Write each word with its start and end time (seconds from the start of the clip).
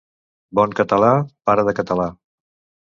Bon 0.59 0.73
català, 0.81 1.11
pare 1.51 1.69
de 1.69 1.79
català. 1.83 2.11